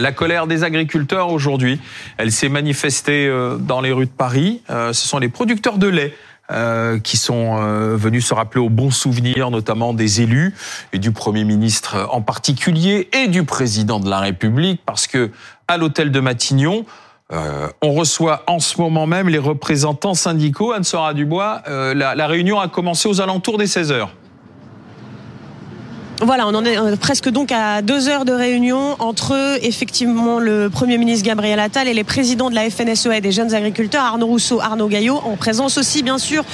[0.00, 1.78] La colère des agriculteurs aujourd'hui,
[2.16, 4.62] elle s'est manifestée euh, dans les rues de Paris.
[4.70, 6.14] Euh, ce sont les producteurs de lait
[6.50, 7.56] euh, qui sont
[7.96, 10.54] venus se rappeler aux bons souvenirs, notamment des élus
[10.94, 15.30] et du Premier ministre en particulier, et du Président de la République, parce que
[15.68, 16.86] à l'hôtel de Matignon,
[17.30, 20.72] on reçoit en ce moment même les représentants syndicaux.
[20.72, 24.14] Anne-Sora Dubois, la, la réunion a commencé aux alentours des 16 heures.
[26.24, 30.70] Voilà, on en est euh, presque donc à deux heures de réunion entre effectivement le
[30.70, 34.60] Premier ministre Gabriel Attal et les présidents de la FNSEA des jeunes agriculteurs, Arnaud Rousseau,
[34.60, 36.44] Arnaud Gaillot, en présence aussi bien sûr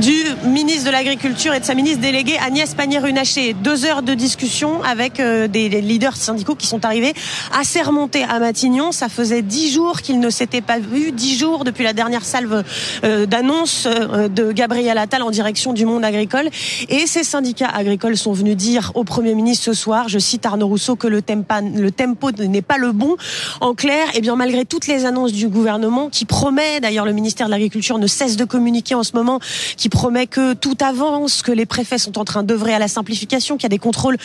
[0.00, 0.12] du
[0.42, 3.54] ministre de l'Agriculture et de sa ministre déléguée Agnès Pannier-Runacher.
[3.54, 7.14] Deux heures de discussion avec euh, des leaders syndicaux qui sont arrivés
[7.56, 8.90] assez remontés à Matignon.
[8.90, 12.64] Ça faisait dix jours qu'ils ne s'étaient pas vus, dix jours depuis la dernière salve
[13.04, 16.50] euh, d'annonce de Gabriel Attal en direction du monde agricole.
[16.88, 20.68] Et ces syndicats agricoles sont venus dire au Premier ministre ce soir, je cite Arnaud
[20.68, 23.16] Rousseau, que le, tempo n'est pas le bon.
[23.60, 27.44] En clair, eh bien malgré toutes les annonces du gouvernement, qui promet, d'ailleurs le ministère
[27.44, 29.38] de l'Agriculture ne cesse de communiquer en ce moment,
[29.76, 33.56] qui promet que tout avance, que les préfets sont en train d'œuvrer à la simplification,
[33.56, 34.16] qu'il y a des contrôles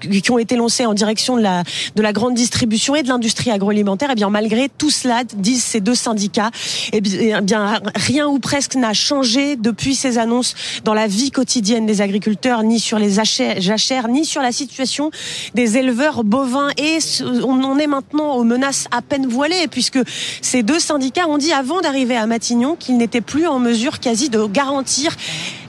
[0.00, 1.62] qui ont été lancés en direction de la,
[1.94, 5.62] de la grande distribution et de l'industrie agroalimentaire, et eh bien malgré tout cela, disent
[5.62, 6.50] ces deux syndicats,
[6.92, 11.86] et eh bien rien ou presque n'a changé depuis ces annonces dans la vie quotidienne
[11.86, 15.10] des agriculteurs, ni sur les jachères, ni sur sur la situation
[15.54, 16.70] des éleveurs bovins.
[16.78, 16.98] Et
[17.44, 19.98] on en est maintenant aux menaces à peine voilées puisque
[20.40, 24.30] ces deux syndicats ont dit avant d'arriver à Matignon qu'ils n'étaient plus en mesure quasi
[24.30, 25.14] de garantir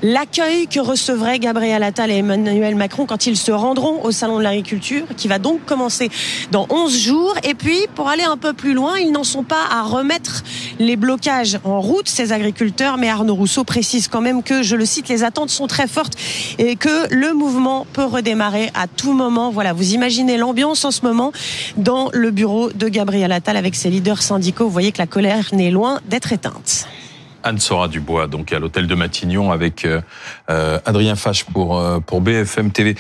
[0.04, 4.44] l'accueil que recevraient Gabriel Attal et Emmanuel Macron quand ils se rendront au salon de
[4.44, 6.10] l'agriculture qui va donc commencer
[6.52, 9.66] dans 11 jours et puis pour aller un peu plus loin ils n'en sont pas
[9.72, 10.44] à remettre
[10.80, 14.86] les blocages en route ces agriculteurs mais Arnaud Rousseau précise quand même que je le
[14.86, 16.14] cite les attentes sont très fortes
[16.60, 19.52] et que le mouvement peut redémarrer à tout moment.
[19.52, 21.32] Voilà, vous imaginez l'ambiance en ce moment
[21.78, 24.66] dans le bureau de Gabriel Attal avec ses leaders syndicaux.
[24.66, 26.88] Vous voyez que la colère n'est loin d'être éteinte.
[27.44, 30.02] Anne-Sora Dubois, donc à l'hôtel de Matignon avec euh,
[30.50, 32.96] euh, Adrien Fache pour, euh, pour BFM TV.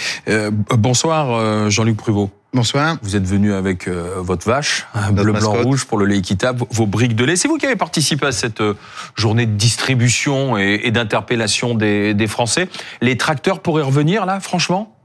[0.77, 2.29] bonsoir Jean-Luc Pruvot.
[2.53, 2.97] Bonsoir.
[3.01, 7.15] Vous êtes venu avec votre vache, bleu, blanc, rouge pour le lait équitable, vos briques
[7.15, 7.35] de lait.
[7.35, 8.61] C'est vous qui avez participé à cette
[9.15, 12.69] journée de distribution et, et d'interpellation des, des Français.
[13.01, 14.95] Les tracteurs pourraient revenir là, franchement?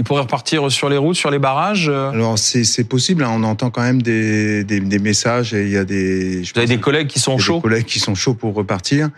[0.00, 3.32] Ils pourraient repartir sur les routes, sur les barrages euh Alors c'est possible, hein.
[3.34, 6.40] on entend quand même des, des, des, messages et il y a des...
[6.40, 9.10] Vous avez des collègues qui sont chauds Des collègues qui sont chauds pour repartir.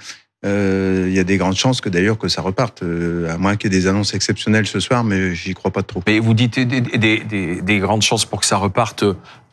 [0.44, 3.54] Euh, il y a des grandes chances que d'ailleurs que ça reparte, euh, à moins
[3.54, 6.02] qu'il y ait des annonces exceptionnelles ce soir, mais j'y crois pas trop.
[6.04, 9.04] Mais vous dites des, des, des, grandes chances pour que ça reparte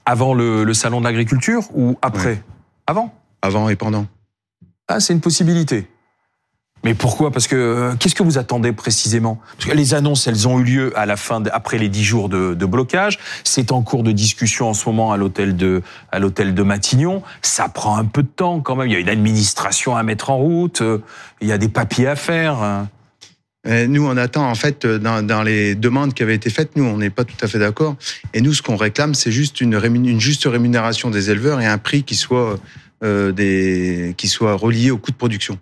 [0.07, 2.41] avant le, le salon de l'agriculture ou après?
[2.87, 3.13] Avant?
[3.43, 4.07] Avant et pendant.
[4.87, 5.85] Ah, c'est une possibilité.
[6.89, 7.29] Mais pourquoi?
[7.29, 9.39] Parce que euh, qu'est-ce que vous attendez précisément?
[9.57, 12.29] Parce que les annonces, elles ont eu lieu à la fin, après les dix jours
[12.29, 13.19] de, blocage.
[13.43, 17.21] C'est en cours de discussion en ce moment à l'hôtel de à l'hôtel de Matignon.
[17.43, 18.87] Ça prend un peu de temps quand même.
[18.87, 20.81] Il y a une administration à mettre en route.
[20.81, 20.97] Euh,
[21.41, 22.55] il y a des papiers à faire.
[22.55, 22.87] Hein.
[23.67, 26.75] Nous, on attend en fait dans, dans, les demandes qui avaient été faites.
[26.75, 27.97] Nous, on n'est pas tout à fait d'accord.
[28.33, 32.01] Et nous, ce qu'on réclame, c'est juste une, juste rémunération des éleveurs et un prix
[32.01, 32.57] qui soit
[33.03, 35.59] euh, des qui soit relié au coût de production.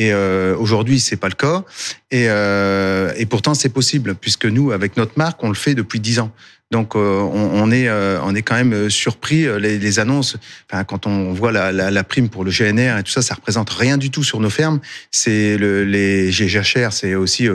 [0.00, 1.62] Et euh, aujourd'hui, c'est pas le cas.
[2.10, 6.00] Et, euh, et pourtant, c'est possible puisque nous, avec notre marque, on le fait depuis
[6.00, 6.32] dix ans.
[6.70, 10.38] Donc, euh, on, est euh, on est quand même surpris les, annonces.
[10.86, 14.10] Quand on voit la, prime pour le GNR et tout ça, ça représente rien du
[14.10, 14.80] tout sur nos fermes.
[15.10, 17.46] C'est le, les GGHR, c'est aussi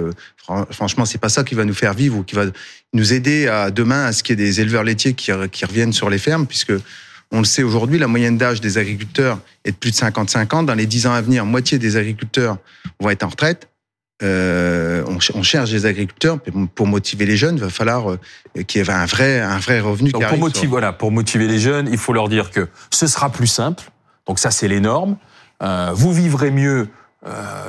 [0.70, 2.46] franchement, c'est pas ça qui va nous faire vivre ou qui va
[2.94, 5.94] nous aider à demain à ce qu'il y ait des éleveurs laitiers qui, qui reviennent
[5.94, 6.74] sur les fermes, puisque
[7.32, 10.64] on le sait aujourd'hui, la moyenne d'âge des agriculteurs est de plus de 55 ans.
[10.64, 12.58] Dans les 10 ans à venir, moitié des agriculteurs
[13.00, 13.68] vont être en retraite.
[14.24, 16.40] Euh, on, cherche des agriculteurs
[16.74, 17.58] pour motiver les jeunes.
[17.58, 18.18] Il va falloir euh,
[18.66, 20.12] qu'il y ait un vrai, un vrai revenu.
[20.12, 23.30] Donc pour motiver, voilà, pour motiver les jeunes, il faut leur dire que ce sera
[23.30, 23.84] plus simple.
[24.26, 25.18] Donc ça, c'est les normes.
[25.62, 26.88] Euh, vous vivrez mieux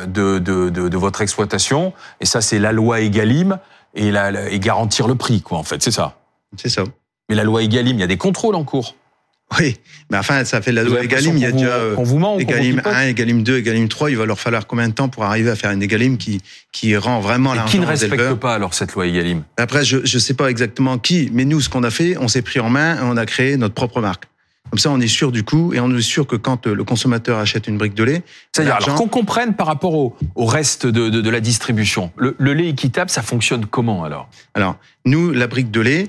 [0.07, 1.95] de, de, de, votre exploitation.
[2.21, 3.59] Et ça, c'est la loi Egalim
[3.95, 5.57] et, la, et garantir le prix, quoi.
[5.57, 6.19] En fait, c'est ça.
[6.59, 6.85] C'est ça.
[7.31, 8.95] Mais la loi Egalim, il y a des contrôles en cours.
[9.59, 9.77] Oui,
[10.11, 11.37] mais enfin, ça fait la loi Egalim.
[11.37, 14.11] Il y a déjà euh, vous ment, Egalim 1, Egalim 2, Egalim 3.
[14.11, 16.97] Il va leur falloir combien de temps pour arriver à faire une Egalim qui, qui
[16.97, 19.45] rend vraiment Et qui ne respecte pas alors cette loi Egalim?
[19.57, 22.43] Après, je ne sais pas exactement qui, mais nous, ce qu'on a fait, on s'est
[22.43, 24.25] pris en main et on a créé notre propre marque.
[24.71, 26.83] Comme ça, on est sûr du coup, et on est sûr que quand euh, le
[26.83, 28.23] consommateur achète une brique de lait,
[28.53, 32.53] c'est-à-dire qu'on comprenne par rapport au, au reste de, de, de, la distribution, le, le
[32.53, 34.29] lait équitable, ça fonctionne comment alors?
[34.55, 36.09] Alors, nous, la brique de lait,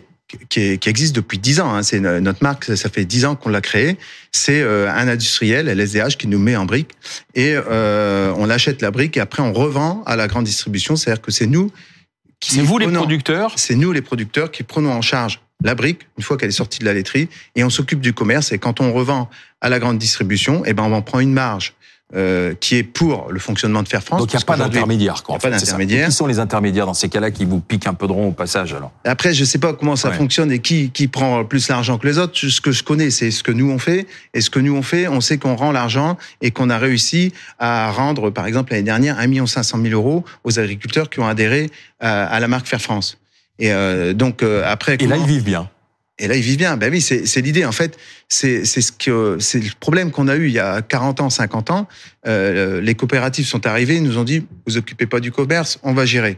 [0.50, 1.74] qui, qui, existe depuis dix ans.
[1.74, 1.84] Hein.
[1.84, 3.98] C'est notre marque, ça fait dix ans qu'on l'a créée.
[4.32, 6.92] C'est euh, un industriel, LSDH, qui nous met en brique
[7.36, 10.96] et euh, on achète la brique et après on revend à la grande distribution.
[10.96, 11.72] C'est-à-dire que c'est nous
[12.40, 16.02] qui c'est vous les producteurs C'est nous les producteurs qui prenons en charge la brique,
[16.18, 18.52] une fois qu'elle est sortie de la laiterie, et on s'occupe du commerce.
[18.52, 19.28] Et quand on revend
[19.60, 21.74] à la grande distribution, eh ben on en prend une marge
[22.16, 24.22] euh, qui est pour le fonctionnement de Faire France.
[24.22, 25.22] Donc il n'y a pas d'intermédiaire.
[25.28, 26.08] Il n'y a pas d'intermédiaire.
[26.08, 28.32] Qui sont les intermédiaires dans ces cas-là qui vous piquent un peu de rond au
[28.32, 31.68] passage alors Après, je ne sais pas comment ça fonctionne et qui, qui prend plus
[31.68, 32.38] l'argent que les autres.
[32.38, 34.08] Ce que je connais, c'est ce que nous on fait.
[34.34, 37.34] Et ce que nous on fait, on sait qu'on rend l'argent et qu'on a réussi
[37.60, 41.70] à rendre, par exemple l'année dernière, 1 500 000 euros aux agriculteurs qui ont adhéré
[42.00, 43.18] à, à la marque Faire France.
[43.60, 44.98] Et euh, donc euh, après.
[45.00, 45.70] Et là, ils vivent bien.
[46.20, 46.78] Et là, ils vivent bien.
[46.78, 47.64] Ben oui, c'est l'idée.
[47.66, 47.98] En fait,
[48.28, 51.72] c'est ce que c'est le problème qu'on a eu il y a 40 ans, 50
[51.72, 51.88] ans.
[52.26, 55.94] Euh, les coopératives sont arrivées, ils nous ont dit vous occupez pas du commerce, on
[55.94, 56.38] va gérer.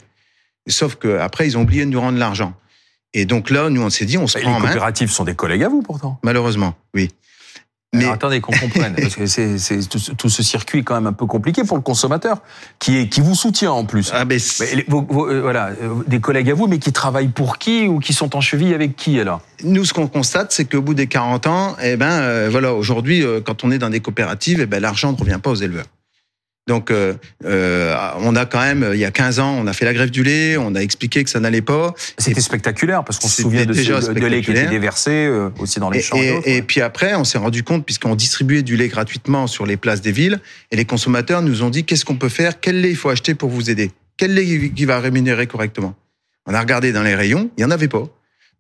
[0.68, 2.54] Sauf que après, ils ont oublié de nous rendre l'argent.
[3.14, 4.68] Et donc là, nous, on s'est dit, on se prend en main.
[4.68, 6.20] Les coopératives sont des collègues à vous, pourtant.
[6.24, 7.10] Malheureusement, oui.
[7.92, 9.58] Mais attendez qu'on comprenne, parce que c'est,
[9.90, 12.38] tout, ce circuit est quand même un peu compliqué pour le consommateur,
[12.78, 14.12] qui est qui vous soutient en plus.
[14.14, 17.98] Ah, mais, euh, voilà, euh, des collègues à vous, mais qui travaillent pour qui ou
[17.98, 19.42] qui sont en cheville avec qui alors?
[19.64, 23.26] Nous, ce qu'on constate, c'est qu'au bout des 40 ans, eh ben euh, voilà, aujourd'hui,
[23.44, 25.86] quand on est dans des coopératives, eh ben l'argent ne revient pas aux éleveurs.
[26.70, 29.86] Donc, euh, euh, on a quand même, il y a 15 ans, on a fait
[29.86, 31.96] la grève du lait, on a expliqué que ça n'allait pas.
[32.20, 35.50] C'était spectaculaire parce qu'on se souvient de, déjà ce, de lait qui était déversé euh,
[35.58, 36.16] aussi dans les champs.
[36.46, 40.02] Et, puis après, on s'est rendu compte puisqu'on distribuait du lait gratuitement sur les places
[40.02, 40.40] des villes,
[40.70, 43.34] et les consommateurs nous ont dit qu'est-ce qu'on peut faire, quel lait il faut acheter
[43.34, 45.96] pour vous aider, quel lait qui va rémunérer correctement?
[46.46, 48.04] On a regardé dans les rayons, il y en avait pas.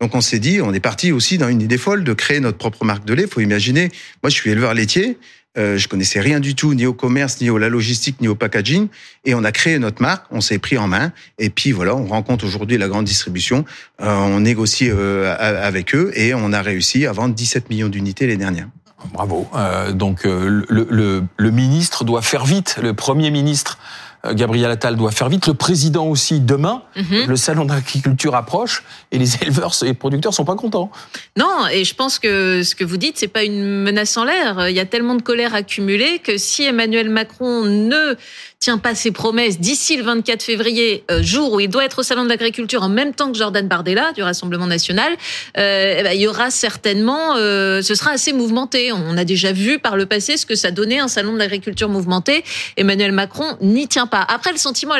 [0.01, 2.57] Donc on s'est dit, on est parti aussi dans une idée folle de créer notre
[2.57, 3.23] propre marque de lait.
[3.23, 3.91] Il faut imaginer,
[4.23, 5.17] moi je suis éleveur laitier,
[5.57, 8.35] euh, je connaissais rien du tout, ni au commerce, ni au la logistique, ni au
[8.35, 8.87] packaging.
[9.25, 11.11] Et on a créé notre marque, on s'est pris en main.
[11.39, 13.65] Et puis voilà, on rencontre aujourd'hui la grande distribution.
[14.01, 18.27] Euh, on négocie euh, avec eux et on a réussi à vendre 17 millions d'unités
[18.27, 18.67] les dernières.
[19.13, 19.47] Bravo.
[19.55, 23.85] Euh, donc le, le, le ministre doit faire vite, le premier ministre euh,
[24.31, 25.47] Gabriel Attal doit faire vite.
[25.47, 26.83] Le président aussi demain.
[26.95, 27.25] Mhm.
[27.27, 30.91] Le salon d'agriculture approche et les éleveurs et les producteurs sont pas contents.
[31.37, 34.69] Non, et je pense que ce que vous dites, c'est pas une menace en l'air.
[34.69, 38.15] Il y a tellement de colère accumulée que si Emmanuel Macron ne
[38.59, 42.03] tient pas ses promesses d'ici le 24 février, euh, jour où il doit être au
[42.03, 45.13] salon de l'agriculture en même temps que Jordan Bardella du Rassemblement national,
[45.57, 48.91] euh, eh ben, il y aura certainement, euh, ce sera assez mouvementé.
[48.91, 51.87] On a déjà vu par le passé ce que ça donnait un salon de l'agriculture
[51.87, 52.43] mouvementé.
[52.75, 54.25] Emmanuel Macron n'y tient pas.
[54.27, 54.95] Après, le sentiment,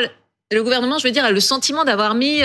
[0.50, 2.40] le gouvernement, je veux dire, a le sentiment d'avoir mis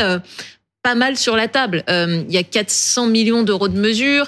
[0.83, 1.83] pas mal sur la table.
[1.88, 4.27] il y a 400 millions d'euros de mesures.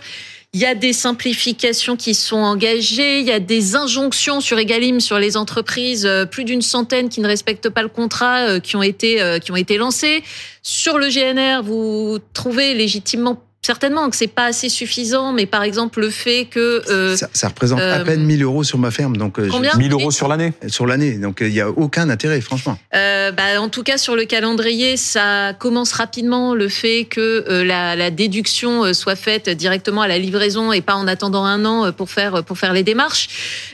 [0.54, 5.02] Il y a des simplifications qui sont engagées, il y a des injonctions sur Egalim
[5.02, 8.78] sur les entreprises, euh, plus d'une centaine qui ne respectent pas le contrat, euh, qui
[8.78, 10.24] ont été euh, qui ont été lancées.
[10.64, 16.00] Sur le GNR, vous trouvez légitimement certainement que c'est pas assez suffisant, mais par exemple
[16.00, 19.50] le fait que euh, ça, représente à peine 1000 euros sur ma ferme, donc euh,
[19.52, 20.54] combien 1000 euros sur l'année.
[20.70, 22.80] Sur l'année, donc il y a aucun intérêt, franchement.
[22.96, 27.66] Euh, bah, en tout cas sur le calendrier, ça commence rapidement le fait que euh,
[27.66, 31.92] la, la, déduction soit faite directement à la livraison et pas en attendant un an
[31.92, 33.28] pour faire pour faire les démarches.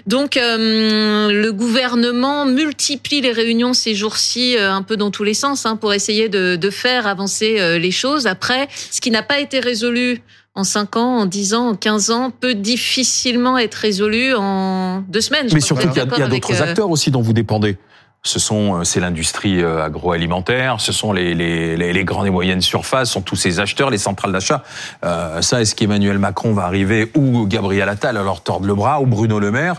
[0.07, 5.75] Donc le gouvernement multiplie les réunions ces jours-ci un peu dans tous les sens hein,
[5.75, 8.25] pour essayer de, de faire avancer les choses.
[8.25, 10.21] Après, ce qui n'a pas été résolu résolu
[10.55, 15.21] en 5 ans, en 10 ans, en 15 ans peut difficilement être résolu en deux
[15.21, 15.47] semaines.
[15.53, 17.77] Mais surtout qu'il y a, d'autres euh, acteurs aussi dont vous dépendez.
[18.25, 22.61] Ce sont, euh, c'est l'industrie euh, agroalimentaire, ce sont les, les, les, grandes et moyennes
[22.61, 24.63] surfaces, ce sont tous ces acheteurs, les centrales d'achat.
[25.01, 29.39] ça, est-ce qu'Emmanuel Macron va arriver ou Gabriel Attal leur tordre le bras ou Bruno
[29.39, 29.75] Le Maire?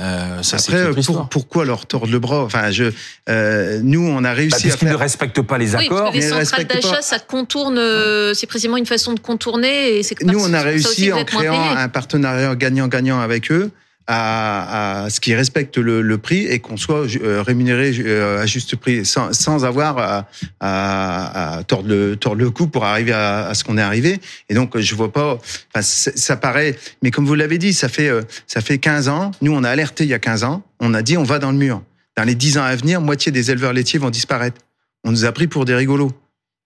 [0.00, 0.90] Euh, ça, Après,
[1.30, 2.42] pourquoi leur tordre le bras?
[2.42, 2.92] Enfin, je,
[3.28, 6.10] euh, nous, on a réussi bah, parce qu'ils ne respectent pas les accords.
[6.12, 7.78] Oui, les centrales d'achat, ça contourne.
[7.78, 10.00] Euh, c'est précisément une façon de contourner.
[10.00, 13.70] Et nous, on a réussi en créant un partenariat gagnant-gagnant avec eux
[14.06, 18.46] à, à, ce qui respecte le, le prix et qu'on soit euh, rémunéré euh, à
[18.46, 20.28] juste prix, sans, sans avoir à,
[20.60, 24.20] à, à, tordre, le, tordre le cou pour arriver à, à ce qu'on est arrivé.
[24.48, 25.38] Et donc, je vois pas.
[25.74, 26.76] Enfin, ça paraît.
[27.02, 29.30] Mais comme vous l'avez dit, ça fait euh, ça fait 15 ans.
[29.40, 30.62] Nous, on a alerté il y a 15 ans.
[30.80, 31.82] On a dit on va dans le mur.
[32.16, 34.60] Dans les 10 ans à venir, moitié des éleveurs laitiers vont disparaître.
[35.04, 36.12] On nous a pris pour des rigolos.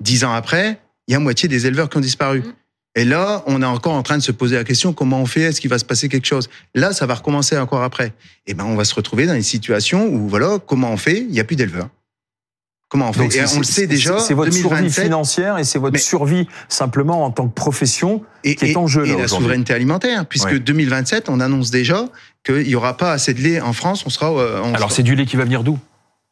[0.01, 2.41] 10 ans après, il y a moitié des éleveurs qui ont disparu.
[2.41, 2.53] Mmh.
[2.95, 5.43] Et là, on est encore en train de se poser la question comment on fait?
[5.43, 6.49] Est-ce qu'il va se passer quelque chose?
[6.75, 8.07] Là, ça va recommencer encore après.
[8.47, 11.19] Et eh ben, on va se retrouver dans une situation où voilà, comment on fait?
[11.19, 11.89] Il n'y a plus d'éleveurs.
[12.89, 13.37] Comment on fait?
[13.37, 14.19] Et On le sait déjà.
[14.19, 18.77] C'est votre survie financière et c'est votre survie simplement en tant que profession qui est
[18.77, 19.07] en jeu.
[19.07, 22.09] Et la souveraineté alimentaire, puisque 2027, on annonce déjà
[22.45, 24.05] qu'il n'y aura pas assez de lait en France.
[24.07, 24.33] On sera.
[24.33, 25.79] Euh, Alors c'est du lait qui va venir d'où?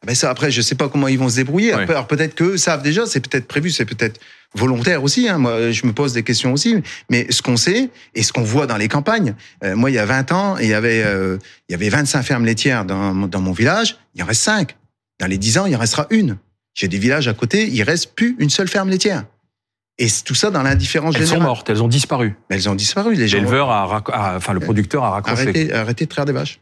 [0.05, 1.73] Mais ça, après, je sais pas comment ils vont se débrouiller.
[1.73, 4.19] Alors peut-être qu'eux savent déjà, c'est peut-être prévu, c'est peut-être
[4.53, 5.27] volontaire aussi.
[5.27, 5.39] Hein.
[5.39, 6.75] Moi, je me pose des questions aussi.
[7.09, 9.99] Mais ce qu'on sait et ce qu'on voit dans les campagnes, euh, moi, il y
[9.99, 11.37] a 20 ans, il y avait, euh,
[11.67, 13.97] il y avait 25 fermes laitières dans, dans mon village.
[14.15, 14.75] Il en reste 5.
[15.19, 16.37] Dans les 10 ans, il en restera une.
[16.75, 19.25] J'ai des villages à côté, il reste plus une seule ferme laitière.
[19.97, 21.39] Et tout ça dans l'indifférence Elles générale.
[21.39, 22.35] sont mortes, elles ont disparu.
[22.49, 23.15] Elles ont disparu.
[23.15, 24.03] Les gens L'éleveur a,
[24.37, 25.41] enfin le producteur a raccroché.
[25.41, 26.59] arrêtez, arrêtez de traire des vaches.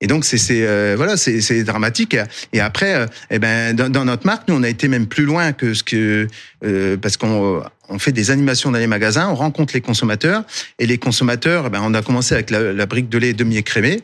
[0.00, 2.16] Et donc c'est euh, voilà c'est dramatique
[2.52, 5.24] et, après euh, eh ben dans, dans notre marque nous on a été même plus
[5.24, 6.26] loin que ce que
[6.64, 10.44] euh, parce qu'on on fait des animations dans les magasins on rencontre les consommateurs
[10.78, 13.58] et les consommateurs eh ben on a commencé avec la, la brique de lait demi
[13.58, 14.00] écrémé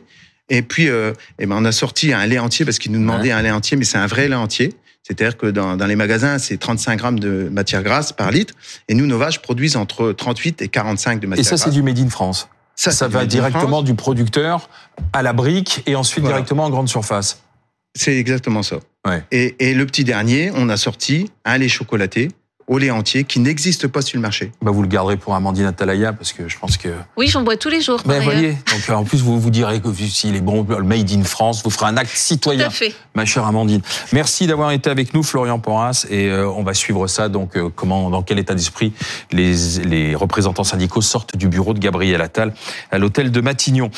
[0.49, 3.31] et puis euh, eh ben on a sorti un lait entier parce qu'ils nous demandaient
[3.31, 6.37] un lait entier mais c'est un vrai lait entier c'est-à-dire que dans, dans les magasins,
[6.37, 8.53] c'est 35 grammes de matière grasse par litre.
[8.89, 11.63] Et nous, nos vaches produisent entre 38 et 45 de matière Et ça, grasse.
[11.63, 12.49] c'est du Made in France.
[12.79, 14.69] Ça, c'est va directement du producteur
[15.11, 16.37] à la brique et ensuite Voilà.
[16.37, 17.41] directement en grande surface.
[17.95, 18.77] C'est exactement ça.
[19.05, 19.23] Ouais.
[19.31, 22.29] Et, et le petit dernier, on a sorti un lait chocolaté
[22.67, 24.51] au lait entier qui n'existe pas sur le marché.
[24.61, 26.89] Bah, vous le garderez pour Amandine Atalaya parce que je pense que.
[27.15, 28.01] Oui, j'en bois tous les jours.
[28.05, 28.23] Ben ailleurs.
[28.25, 31.23] voyez, donc euh, en plus vous vous direz que s'il est bon, le Made in
[31.23, 32.93] France, vous ferez un acte Tout citoyen, à fait.
[33.15, 33.81] ma chère Amandine.
[34.11, 37.29] Merci d'avoir été avec nous, Florian Porras, et euh, on va suivre ça.
[37.29, 38.93] Donc, euh, comment, dans quel état d'esprit
[39.31, 39.55] les,
[39.85, 42.53] les représentants syndicaux sortent du bureau de Gabriel Attal
[42.91, 43.89] à l'hôtel de Matignon.